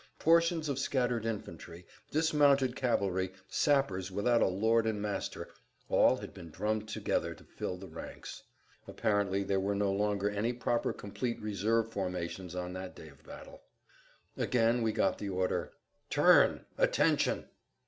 [0.17, 5.47] Portions of scattered infantry, dismounted cavalry, sappers without a lord and master,
[5.89, 8.41] all had been drummed together to fill the ranks.
[8.87, 13.61] Apparently there were no longer any proper complete reserve formations on that day of battle.
[14.35, 15.71] Again we got the order,
[16.09, 16.65] "Turn!
[16.79, 17.45] Attention!"